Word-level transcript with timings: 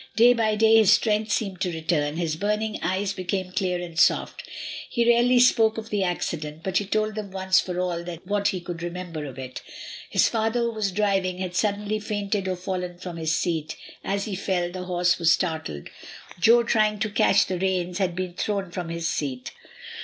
Day 0.15 0.33
by 0.33 0.55
day 0.55 0.77
his 0.77 0.91
strength 0.91 1.31
seemed 1.31 1.61
to 1.61 1.71
return, 1.71 2.17
his 2.17 2.35
burning 2.35 2.79
eyes 2.81 3.13
became 3.13 3.51
clear 3.51 3.79
and 3.79 3.99
soft. 3.99 4.41
He 4.89 5.07
rarely 5.07 5.39
spoke 5.39 5.77
of 5.77 5.91
the 5.91 6.01
accident; 6.01 6.61
but 6.63 6.77
he 6.79 6.85
told 6.85 7.13
them 7.13 7.29
once 7.29 7.59
for 7.59 7.79
all 7.79 8.01
what 8.23 8.47
he 8.47 8.61
could 8.61 8.81
remember 8.81 9.25
of 9.25 9.37
it 9.37 9.61
His 10.09 10.27
father, 10.27 10.61
who 10.61 10.71
was 10.71 10.91
driving, 10.91 11.37
had 11.37 11.53
suddenly 11.55 11.99
fainted 11.99 12.47
or 12.47 12.55
fallen 12.55 12.97
from 12.97 13.17
his 13.17 13.35
seat; 13.35 13.75
as 14.03 14.25
he 14.25 14.33
fell, 14.35 14.71
the 14.71 14.85
horse 14.85 15.19
was 15.19 15.31
startled; 15.31 15.87
Jo 16.39 16.63
trying 16.63 16.97
to 16.97 17.09
catch 17.11 17.45
the 17.45 17.59
reins, 17.59 17.99
had 17.99 18.15
been 18.15 18.33
thrown 18.33 18.71
from 18.71 18.89
his 18.89 19.07
seat. 19.07 19.51